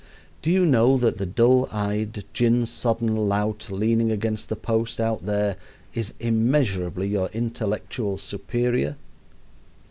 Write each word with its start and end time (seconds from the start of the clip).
Do 0.41 0.49
you 0.49 0.65
know 0.65 0.97
that 0.97 1.19
that 1.19 1.35
dull 1.35 1.69
eyed, 1.71 2.25
gin 2.33 2.65
sodden 2.65 3.29
lout 3.29 3.67
leaning 3.69 4.09
against 4.11 4.49
the 4.49 4.55
post 4.55 4.99
out 4.99 5.27
there 5.27 5.57
is 5.93 6.15
immeasurably 6.19 7.07
your 7.07 7.29
intellectual 7.33 8.17
superior? 8.17 8.95